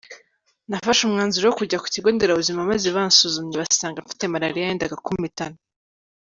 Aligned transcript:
Nafashe 0.69 1.01
umwanzuro 1.03 1.45
wo 1.47 1.55
kujya 1.59 1.81
ku 1.81 1.87
kigo 1.93 2.07
Nderabuzima 2.11 2.69
maze 2.71 2.87
bansuzumye 2.95 3.55
basanga 3.61 4.03
mfite 4.05 4.23
maraliya 4.31 4.69
yendaga 4.69 4.97
kumpitana. 5.05 5.57